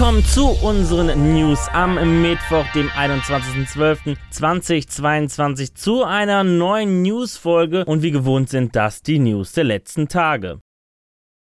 Willkommen 0.00 0.24
zu 0.24 0.46
unseren 0.66 1.34
News 1.34 1.68
am 1.74 2.22
Mittwoch, 2.22 2.64
dem 2.74 2.88
21.12.2022 2.88 5.74
zu 5.74 6.04
einer 6.04 6.42
neuen 6.42 7.02
News-Folge 7.02 7.84
und 7.84 8.00
wie 8.00 8.10
gewohnt 8.10 8.48
sind 8.48 8.74
das 8.74 9.02
die 9.02 9.18
News 9.18 9.52
der 9.52 9.64
letzten 9.64 10.08
Tage. 10.08 10.60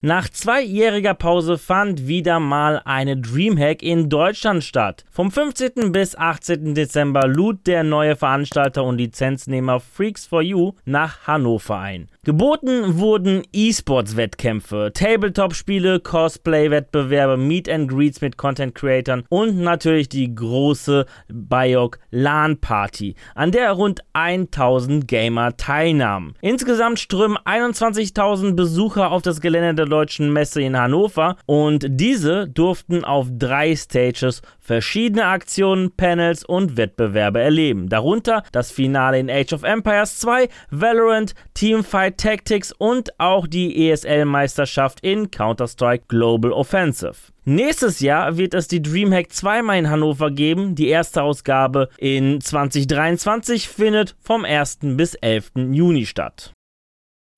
Nach 0.01 0.27
zweijähriger 0.27 1.13
Pause 1.13 1.59
fand 1.59 2.07
wieder 2.07 2.39
mal 2.39 2.81
eine 2.83 3.17
Dreamhack 3.17 3.83
in 3.83 4.09
Deutschland 4.09 4.63
statt. 4.63 5.05
Vom 5.11 5.29
15. 5.29 5.91
bis 5.91 6.15
18. 6.15 6.73
Dezember 6.73 7.27
lud 7.27 7.67
der 7.67 7.83
neue 7.83 8.15
Veranstalter 8.15 8.83
und 8.83 8.97
Lizenznehmer 8.97 9.79
Freaks 9.79 10.25
for 10.25 10.41
You 10.41 10.71
nach 10.83 11.27
Hannover 11.27 11.77
ein. 11.77 12.09
Geboten 12.27 12.99
wurden 12.99 13.43
E-Sports-Wettkämpfe, 13.53 14.91
Tabletop-Spiele, 14.93 16.01
Cosplay-Wettbewerbe, 16.01 17.37
Meet 17.37 17.69
and 17.69 17.89
Greets 17.89 18.19
mit 18.19 18.35
Content-Creatern 18.35 19.23
und 19.29 19.59
natürlich 19.59 20.09
die 20.09 20.35
große 20.35 21.05
Biok 21.29 21.99
LAN-Party, 22.11 23.15
an 23.33 23.53
der 23.53 23.71
rund 23.71 24.01
1000 24.11 25.07
Gamer 25.07 25.55
teilnahmen. 25.55 26.33
Insgesamt 26.41 26.99
strömen 26.99 27.37
21.000 27.37 28.55
Besucher 28.55 29.09
auf 29.13 29.21
das 29.21 29.39
Gelände 29.39 29.75
der 29.75 29.85
Deutschen 29.85 30.33
Messe 30.33 30.61
in 30.61 30.77
Hannover 30.77 31.37
und 31.45 31.85
diese 31.89 32.49
durften 32.49 33.05
auf 33.05 33.27
drei 33.31 33.73
Stages 33.73 34.41
verschiedene 34.59 35.27
Aktionen, 35.27 35.91
Panels 35.95 36.43
und 36.43 36.75
Wettbewerbe 36.75 37.39
erleben. 37.39 37.87
Darunter 37.87 38.43
das 38.51 38.69
Finale 38.69 39.17
in 39.17 39.29
Age 39.29 39.53
of 39.53 39.63
Empires 39.63 40.19
2, 40.19 40.49
Valorant, 40.71 41.33
Teamfight 41.53 42.16
Tactics 42.17 42.71
und 42.71 43.19
auch 43.19 43.47
die 43.47 43.89
ESL-Meisterschaft 43.89 44.99
in 45.01 45.31
Counter-Strike 45.31 46.05
Global 46.07 46.51
Offensive. 46.51 47.15
Nächstes 47.45 48.01
Jahr 48.01 48.37
wird 48.37 48.53
es 48.53 48.67
die 48.67 48.81
Dreamhack 48.81 49.31
zweimal 49.31 49.77
in 49.77 49.89
Hannover 49.89 50.31
geben. 50.31 50.75
Die 50.75 50.89
erste 50.89 51.21
Ausgabe 51.23 51.89
in 51.97 52.41
2023 52.41 53.69
findet 53.69 54.15
vom 54.19 54.43
1. 54.43 54.79
bis 54.81 55.13
11. 55.15 55.51
Juni 55.71 56.05
statt. 56.05 56.51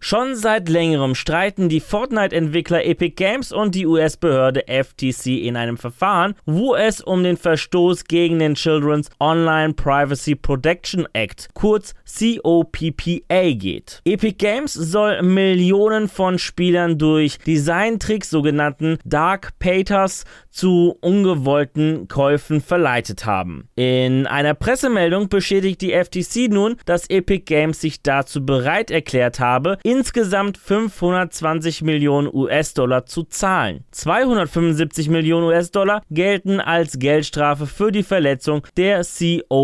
Schon 0.01 0.37
seit 0.37 0.69
längerem 0.69 1.13
streiten 1.13 1.67
die 1.67 1.81
Fortnite-Entwickler 1.81 2.85
Epic 2.85 3.15
Games 3.15 3.51
und 3.51 3.75
die 3.75 3.85
US-Behörde 3.85 4.63
FTC 4.65 5.45
in 5.45 5.57
einem 5.57 5.77
Verfahren, 5.77 6.35
wo 6.45 6.73
es 6.73 7.01
um 7.01 7.21
den 7.21 7.35
Verstoß 7.35 8.05
gegen 8.05 8.39
den 8.39 8.55
Children's 8.55 9.09
Online 9.19 9.73
Privacy 9.73 10.35
Protection 10.35 11.05
Act, 11.11 11.49
kurz 11.53 11.93
COPPA, 12.05 13.51
geht. 13.55 14.01
Epic 14.05 14.37
Games 14.37 14.73
soll 14.73 15.21
Millionen 15.21 16.07
von 16.07 16.39
Spielern 16.39 16.97
durch 16.97 17.37
Designtricks, 17.39 18.29
sogenannten 18.29 18.99
Dark 19.03 19.59
Paters, 19.59 20.23
zu 20.49 20.97
ungewollten 21.01 22.07
Käufen 22.07 22.61
verleitet 22.61 23.25
haben. 23.25 23.67
In 23.75 24.27
einer 24.27 24.53
Pressemeldung 24.53 25.29
beschädigt 25.29 25.81
die 25.81 25.91
FTC 25.91 26.51
nun, 26.51 26.77
dass 26.85 27.09
Epic 27.09 27.43
Games 27.45 27.81
sich 27.81 28.01
dazu 28.01 28.45
bereit 28.45 28.91
erklärt 28.91 29.39
habe, 29.39 29.77
insgesamt 29.89 30.57
520 30.59 31.81
Millionen 31.81 32.29
US-Dollar 32.31 33.07
zu 33.07 33.23
zahlen. 33.23 33.83
275 33.89 35.09
Millionen 35.09 35.47
US-Dollar 35.47 36.03
gelten 36.11 36.59
als 36.59 36.99
Geldstrafe 36.99 37.65
für 37.65 37.91
die 37.91 38.03
Verletzung 38.03 38.67
der 38.77 39.01
COPPA-Regel, 39.03 39.55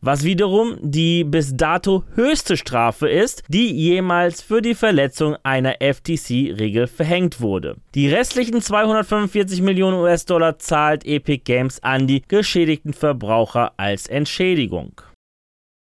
was 0.00 0.22
wiederum 0.22 0.76
die 0.80 1.24
bis 1.24 1.56
dato 1.56 2.04
höchste 2.14 2.56
Strafe 2.56 3.08
ist, 3.08 3.42
die 3.48 3.72
jemals 3.72 4.42
für 4.42 4.62
die 4.62 4.76
Verletzung 4.76 5.36
einer 5.42 5.78
FTC-Regel 5.80 6.86
verhängt 6.86 7.40
wurde. 7.40 7.78
Die 7.96 8.08
restlichen 8.08 8.60
245 8.62 9.60
Millionen 9.60 9.96
US-Dollar 9.96 10.60
zahlt 10.60 11.04
Epic 11.04 11.42
Games 11.44 11.82
an 11.82 12.06
die 12.06 12.22
geschädigten 12.28 12.92
Verbraucher 12.92 13.72
als 13.76 14.06
Entschädigung. 14.06 15.00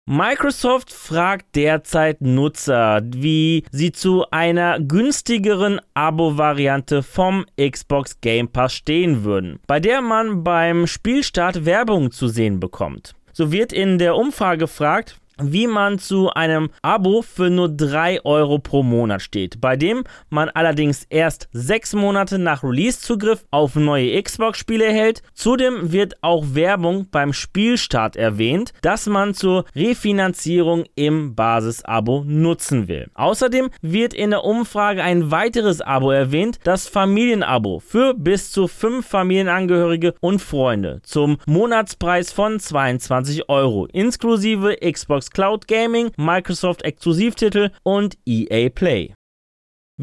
Microsoft 0.07 0.91
fragt 0.91 1.55
derzeit 1.55 2.21
Nutzer, 2.21 3.01
wie 3.05 3.63
sie 3.71 3.91
zu 3.91 4.25
einer 4.31 4.79
günstigeren 4.79 5.79
Abo-Variante 5.93 7.03
vom 7.03 7.45
Xbox 7.55 8.19
Game 8.19 8.47
Pass 8.47 8.73
stehen 8.73 9.23
würden, 9.23 9.59
bei 9.67 9.79
der 9.79 10.01
man 10.01 10.43
beim 10.43 10.87
Spielstart 10.87 11.65
Werbung 11.65 12.09
zu 12.11 12.27
sehen 12.27 12.59
bekommt. 12.59 13.13
So 13.31 13.51
wird 13.51 13.71
in 13.71 13.99
der 13.99 14.15
Umfrage 14.15 14.57
gefragt, 14.57 15.20
wie 15.43 15.67
man 15.67 15.99
zu 15.99 16.29
einem 16.31 16.69
Abo 16.81 17.21
für 17.21 17.49
nur 17.49 17.69
3 17.69 18.25
Euro 18.25 18.59
pro 18.59 18.83
Monat 18.83 19.21
steht, 19.21 19.61
bei 19.61 19.75
dem 19.75 20.03
man 20.29 20.49
allerdings 20.49 21.05
erst 21.09 21.47
6 21.53 21.93
Monate 21.93 22.39
nach 22.39 22.63
Release-Zugriff 22.63 23.45
auf 23.51 23.75
neue 23.75 24.21
Xbox-Spiele 24.21 24.85
erhält. 24.85 25.23
Zudem 25.33 25.91
wird 25.91 26.15
auch 26.21 26.45
Werbung 26.53 27.07
beim 27.11 27.33
Spielstart 27.33 28.15
erwähnt, 28.15 28.73
das 28.81 29.07
man 29.07 29.33
zur 29.33 29.65
Refinanzierung 29.75 30.83
im 30.95 31.35
Basis-Abo 31.35 32.23
nutzen 32.25 32.87
will. 32.87 33.09
Außerdem 33.13 33.69
wird 33.81 34.13
in 34.13 34.31
der 34.31 34.43
Umfrage 34.43 35.03
ein 35.03 35.31
weiteres 35.31 35.81
Abo 35.81 36.11
erwähnt, 36.11 36.59
das 36.63 36.87
Familienabo 36.87 37.79
für 37.79 38.13
bis 38.13 38.51
zu 38.51 38.67
5 38.67 39.05
Familienangehörige 39.05 40.13
und 40.19 40.41
Freunde 40.41 40.99
zum 41.03 41.37
Monatspreis 41.47 42.31
von 42.31 42.59
22 42.59 43.49
Euro, 43.49 43.87
inklusive 43.87 44.77
Xbox 44.77 45.30
Cloud 45.33 45.67
Gaming, 45.67 46.11
Microsoft 46.17 46.83
Exklusivtitel 46.83 47.71
und 47.83 48.17
EA 48.25 48.69
Play. 48.69 49.13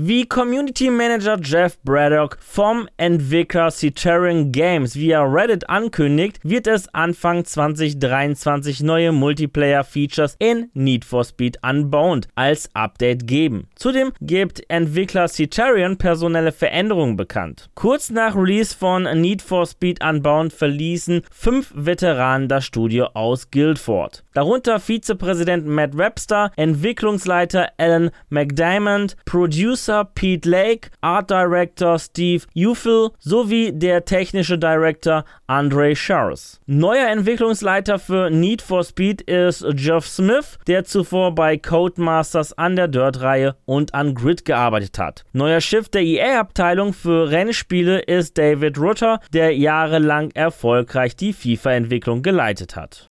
Wie 0.00 0.26
Community 0.26 0.90
Manager 0.90 1.36
Jeff 1.42 1.76
Braddock 1.82 2.38
vom 2.40 2.88
Entwickler 2.98 3.72
Citarian 3.72 4.52
Games 4.52 4.94
via 4.94 5.24
Reddit 5.24 5.68
ankündigt, 5.68 6.38
wird 6.44 6.68
es 6.68 6.86
Anfang 6.94 7.44
2023 7.44 8.84
neue 8.84 9.10
Multiplayer-Features 9.10 10.36
in 10.38 10.70
Need 10.72 11.04
for 11.04 11.24
Speed 11.24 11.58
Unbound 11.68 12.28
als 12.36 12.70
Update 12.74 13.26
geben. 13.26 13.66
Zudem 13.74 14.12
gibt 14.20 14.62
Entwickler 14.70 15.26
Citarian 15.26 15.98
personelle 15.98 16.52
Veränderungen 16.52 17.16
bekannt. 17.16 17.68
Kurz 17.74 18.08
nach 18.08 18.36
Release 18.36 18.76
von 18.76 19.02
Need 19.20 19.42
for 19.42 19.66
Speed 19.66 20.04
Unbound 20.04 20.52
verließen 20.52 21.22
fünf 21.32 21.72
Veteranen 21.74 22.46
das 22.46 22.64
Studio 22.64 23.06
aus 23.14 23.50
Guildford. 23.50 24.22
Darunter 24.32 24.78
Vizepräsident 24.78 25.66
Matt 25.66 25.98
Webster, 25.98 26.52
Entwicklungsleiter 26.54 27.70
Alan 27.78 28.12
McDiamond, 28.28 29.16
Producer 29.24 29.87
Producer 29.88 30.04
Pete 30.04 30.44
Lake, 30.44 30.90
Art 31.00 31.30
Director 31.30 31.98
Steve 31.98 32.44
Ufil 32.54 33.10
sowie 33.18 33.72
der 33.72 34.04
technische 34.04 34.58
Director 34.58 35.24
Andre 35.46 35.94
Charles. 35.94 36.60
Neuer 36.66 37.08
Entwicklungsleiter 37.08 37.98
für 37.98 38.28
Need 38.28 38.60
for 38.60 38.84
Speed 38.84 39.22
ist 39.22 39.64
Geoff 39.76 40.06
Smith, 40.06 40.58
der 40.66 40.84
zuvor 40.84 41.34
bei 41.34 41.56
Codemasters 41.56 42.52
an 42.58 42.76
der 42.76 42.88
Dirt-Reihe 42.88 43.56
und 43.64 43.94
an 43.94 44.14
Grid 44.14 44.44
gearbeitet 44.44 44.98
hat. 44.98 45.24
Neuer 45.32 45.62
Chef 45.62 45.88
der 45.88 46.02
EA-Abteilung 46.02 46.92
für 46.92 47.30
Rennspiele 47.30 48.00
ist 48.00 48.36
David 48.36 48.78
Rutter, 48.78 49.20
der 49.32 49.56
jahrelang 49.56 50.30
erfolgreich 50.32 51.16
die 51.16 51.32
FIFA-Entwicklung 51.32 52.22
geleitet 52.22 52.76
hat. 52.76 53.07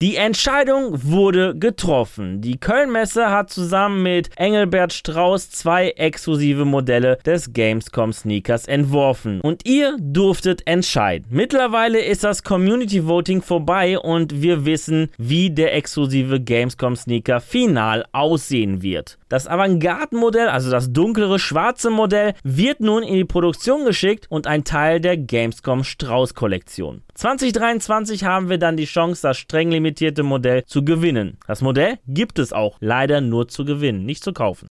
Die 0.00 0.14
Entscheidung 0.14 0.92
wurde 1.10 1.56
getroffen. 1.56 2.40
Die 2.40 2.60
Köln-Messe 2.60 3.30
hat 3.32 3.50
zusammen 3.50 4.04
mit 4.04 4.30
Engelbert 4.36 4.92
Strauß 4.92 5.50
zwei 5.50 5.90
exklusive 5.90 6.64
Modelle 6.64 7.18
des 7.26 7.52
Gamescom 7.52 8.12
Sneakers 8.12 8.68
entworfen 8.68 9.40
und 9.40 9.66
ihr 9.66 9.96
durftet 9.98 10.64
entscheiden. 10.68 11.26
Mittlerweile 11.30 11.98
ist 12.00 12.22
das 12.22 12.44
Community 12.44 13.08
Voting 13.08 13.42
vorbei 13.42 13.98
und 13.98 14.40
wir 14.40 14.64
wissen, 14.64 15.10
wie 15.18 15.50
der 15.50 15.74
exklusive 15.74 16.40
Gamescom 16.40 16.94
Sneaker 16.94 17.40
final 17.40 18.04
aussehen 18.12 18.82
wird. 18.82 19.18
Das 19.28 19.48
Avantgarde-Modell, 19.48 20.48
also 20.48 20.70
das 20.70 20.92
dunklere 20.92 21.40
schwarze 21.40 21.90
Modell, 21.90 22.34
wird 22.44 22.78
nun 22.78 23.02
in 23.02 23.14
die 23.14 23.24
Produktion 23.24 23.84
geschickt 23.84 24.26
und 24.30 24.46
ein 24.46 24.62
Teil 24.62 25.00
der 25.00 25.16
Gamescom 25.16 25.82
Strauß-Kollektion. 25.82 27.02
2023 27.14 28.22
haben 28.22 28.48
wir 28.48 28.58
dann 28.58 28.76
die 28.76 28.84
Chance, 28.84 29.22
das 29.22 29.38
streng 29.38 29.72
limitierte 29.72 29.87
Modell 30.22 30.64
zu 30.64 30.84
gewinnen. 30.84 31.38
Das 31.46 31.62
Modell 31.62 31.98
gibt 32.06 32.38
es 32.38 32.52
auch 32.52 32.76
leider 32.80 33.20
nur 33.20 33.48
zu 33.48 33.64
gewinnen, 33.64 34.04
nicht 34.04 34.22
zu 34.22 34.32
kaufen. 34.32 34.68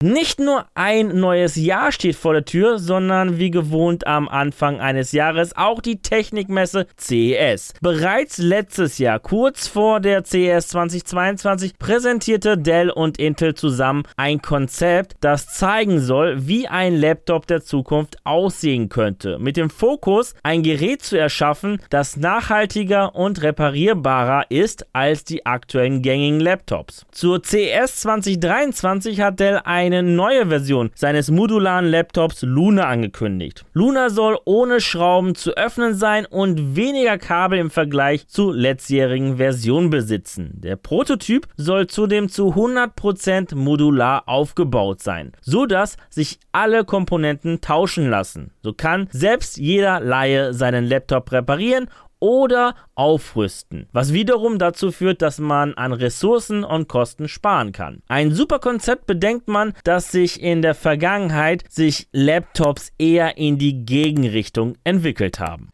Nicht 0.00 0.38
nur 0.38 0.64
ein 0.76 1.18
neues 1.18 1.56
Jahr 1.56 1.90
steht 1.90 2.14
vor 2.14 2.32
der 2.32 2.44
Tür, 2.44 2.78
sondern 2.78 3.38
wie 3.38 3.50
gewohnt 3.50 4.06
am 4.06 4.28
Anfang 4.28 4.78
eines 4.80 5.10
Jahres 5.10 5.56
auch 5.56 5.80
die 5.80 6.00
Technikmesse 6.00 6.86
CES. 6.96 7.74
Bereits 7.80 8.38
letztes 8.38 8.98
Jahr, 8.98 9.18
kurz 9.18 9.66
vor 9.66 9.98
der 9.98 10.22
CES 10.22 10.68
2022, 10.68 11.78
präsentierte 11.80 12.56
Dell 12.56 12.90
und 12.90 13.18
Intel 13.18 13.54
zusammen 13.54 14.04
ein 14.16 14.40
Konzept, 14.40 15.16
das 15.20 15.48
zeigen 15.48 15.98
soll, 15.98 16.46
wie 16.46 16.68
ein 16.68 16.94
Laptop 16.94 17.48
der 17.48 17.62
Zukunft 17.62 18.18
aussehen 18.22 18.90
könnte. 18.90 19.40
Mit 19.40 19.56
dem 19.56 19.68
Fokus, 19.68 20.36
ein 20.44 20.62
Gerät 20.62 21.02
zu 21.02 21.18
erschaffen, 21.18 21.82
das 21.90 22.16
nachhaltiger 22.16 23.16
und 23.16 23.42
reparierbarer 23.42 24.48
ist 24.48 24.86
als 24.92 25.24
die 25.24 25.44
aktuellen 25.44 26.02
gängigen 26.02 26.38
Laptops. 26.38 27.04
Zur 27.10 27.42
CES 27.42 27.96
2023 27.96 29.20
hat 29.22 29.40
Dell 29.40 29.60
ein 29.64 29.87
eine 29.88 30.02
neue 30.02 30.46
Version 30.46 30.90
seines 30.94 31.30
modularen 31.30 31.86
Laptops 31.86 32.42
Luna 32.42 32.84
angekündigt. 32.84 33.64
Luna 33.72 34.10
soll 34.10 34.38
ohne 34.44 34.80
Schrauben 34.80 35.34
zu 35.34 35.56
öffnen 35.56 35.94
sein 35.94 36.26
und 36.26 36.76
weniger 36.76 37.18
Kabel 37.18 37.58
im 37.58 37.70
Vergleich 37.70 38.28
zu 38.28 38.52
letztjährigen 38.52 39.38
Versionen 39.38 39.90
besitzen. 39.90 40.52
Der 40.54 40.76
Prototyp 40.76 41.46
soll 41.56 41.86
zudem 41.86 42.28
zu 42.28 42.54
100% 42.54 43.54
modular 43.54 44.28
aufgebaut 44.28 45.00
sein, 45.00 45.32
so 45.40 45.66
dass 45.66 45.96
sich 46.10 46.38
alle 46.52 46.84
Komponenten 46.84 47.60
tauschen 47.60 48.10
lassen. 48.10 48.52
So 48.62 48.72
kann 48.72 49.08
selbst 49.10 49.56
jeder 49.56 50.00
Laie 50.00 50.52
seinen 50.52 50.84
Laptop 50.84 51.32
reparieren 51.32 51.88
oder 52.20 52.74
aufrüsten, 52.94 53.88
was 53.92 54.12
wiederum 54.12 54.58
dazu 54.58 54.92
führt, 54.92 55.22
dass 55.22 55.38
man 55.38 55.74
an 55.74 55.92
Ressourcen 55.92 56.64
und 56.64 56.88
Kosten 56.88 57.28
sparen 57.28 57.72
kann. 57.72 58.02
Ein 58.08 58.32
super 58.32 58.58
Konzept 58.58 59.06
bedenkt 59.06 59.48
man, 59.48 59.74
dass 59.84 60.10
sich 60.10 60.42
in 60.42 60.62
der 60.62 60.74
Vergangenheit 60.74 61.64
sich 61.68 62.08
Laptops 62.12 62.92
eher 62.98 63.36
in 63.38 63.58
die 63.58 63.84
Gegenrichtung 63.84 64.76
entwickelt 64.84 65.40
haben. 65.40 65.70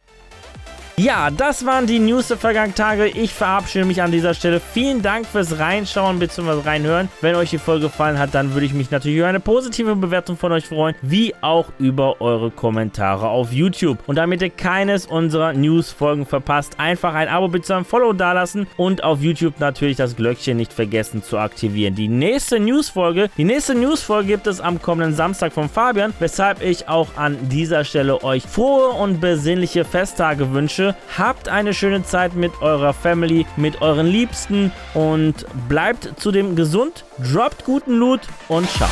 Ja, 0.97 1.29
das 1.29 1.65
waren 1.65 1.87
die 1.87 1.99
News 1.99 2.29
der 2.29 2.37
vergangenen 2.37 2.73
Tage. 2.73 3.07
Ich 3.07 3.33
verabschiede 3.33 3.83
mich 3.83 4.01
an 4.01 4.11
dieser 4.11 4.33
Stelle. 4.33 4.61
Vielen 4.61 5.01
Dank 5.01 5.25
fürs 5.25 5.59
Reinschauen 5.59 6.19
bzw. 6.19 6.61
reinhören. 6.61 7.09
Wenn 7.19 7.35
euch 7.35 7.49
die 7.49 7.57
Folge 7.57 7.87
gefallen 7.87 8.17
hat, 8.17 8.33
dann 8.33 8.53
würde 8.53 8.65
ich 8.65 8.73
mich 8.73 8.91
natürlich 8.91 9.17
über 9.17 9.27
eine 9.27 9.41
positive 9.41 9.97
Bewertung 9.97 10.37
von 10.37 10.53
euch 10.53 10.67
freuen, 10.67 10.95
wie 11.01 11.35
auch 11.41 11.65
über 11.79 12.21
eure 12.21 12.49
Kommentare 12.49 13.27
auf 13.27 13.51
YouTube. 13.51 13.97
Und 14.07 14.15
damit 14.15 14.41
ihr 14.41 14.49
keines 14.49 15.05
unserer 15.05 15.51
News-Folgen 15.51 16.25
verpasst, 16.25 16.79
einfach 16.79 17.13
ein 17.13 17.27
Abo 17.27 17.49
bzw. 17.49 17.73
ein 17.79 17.85
Follow 17.85 18.13
dalassen 18.13 18.65
und 18.77 19.03
auf 19.03 19.19
YouTube 19.19 19.59
natürlich 19.59 19.97
das 19.97 20.15
Glöckchen 20.15 20.55
nicht 20.55 20.71
vergessen 20.71 21.21
zu 21.21 21.37
aktivieren. 21.37 21.95
Die 21.95 22.07
nächste 22.07 22.57
News-Folge, 22.57 23.29
die 23.35 23.43
nächste 23.43 23.75
News-Folge 23.75 24.29
gibt 24.29 24.47
es 24.47 24.61
am 24.61 24.81
kommenden 24.81 25.13
Samstag 25.13 25.51
von 25.51 25.67
Fabian, 25.67 26.13
weshalb 26.19 26.61
ich 26.61 26.87
auch 26.87 27.09
an 27.17 27.37
dieser 27.49 27.83
Stelle 27.83 28.23
euch 28.23 28.43
frohe 28.43 28.91
und 28.91 29.19
besinnliche 29.19 29.83
Festtage 29.83 30.53
wünsche 30.53 30.84
wünsche, 30.85 30.95
habt 31.17 31.49
eine 31.49 31.73
schöne 31.73 32.03
Zeit 32.03 32.35
mit 32.35 32.61
eurer 32.61 32.93
Family, 32.93 33.45
mit 33.57 33.81
euren 33.81 34.07
Liebsten 34.07 34.71
und 34.93 35.45
bleibt 35.67 36.13
zudem 36.17 36.55
gesund, 36.55 37.05
droppt 37.31 37.65
guten 37.65 37.97
Loot 37.97 38.21
und 38.47 38.69
ciao. 38.69 38.89